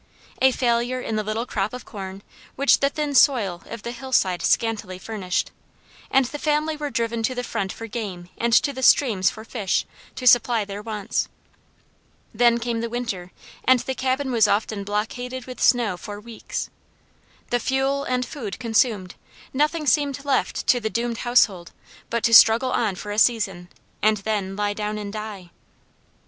[0.41, 2.23] A failure in the little crop of corn,
[2.55, 5.51] which the thin soil of the hillside scantily furnished,
[6.09, 9.45] and the family were driven to the front for game and to the streams for
[9.45, 9.85] fish,
[10.15, 11.27] to supply their wants.
[12.33, 13.31] Then came the winter,
[13.63, 16.71] and the cabin was often blockaded with snow for weeks.
[17.51, 19.13] The fuel and food consumed,
[19.53, 21.73] nothing seemed left to the doomed household
[22.09, 23.69] but to struggle on for a season,
[24.01, 25.51] and then lie down and die.